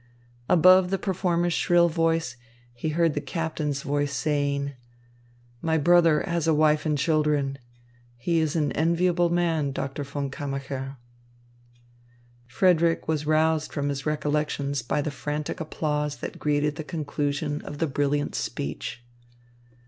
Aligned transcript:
Above 0.49 0.89
the 0.89 0.97
performer's 0.97 1.53
shrill 1.53 1.87
voice, 1.87 2.35
he 2.73 2.89
heard 2.89 3.13
the 3.13 3.21
captain's 3.21 3.83
voice 3.83 4.11
saying: 4.11 4.73
"My 5.61 5.77
brother 5.77 6.21
has 6.23 6.47
a 6.47 6.55
wife 6.55 6.87
and 6.87 6.97
children. 6.97 7.59
He 8.17 8.39
is 8.39 8.55
an 8.55 8.71
enviable 8.71 9.29
man, 9.29 9.71
Doctor 9.71 10.03
von 10.03 10.31
Kammacher." 10.31 10.97
Frederick 12.47 13.07
was 13.07 13.27
roused 13.27 13.71
from 13.71 13.89
his 13.89 14.03
recollections 14.07 14.81
by 14.81 15.03
the 15.03 15.11
frantic 15.11 15.59
applause 15.59 16.17
that 16.17 16.39
greeted 16.39 16.77
the 16.77 16.83
conclusion 16.83 17.61
of 17.61 17.77
the 17.77 17.85
brilliant 17.85 18.33
speech. 18.33 19.03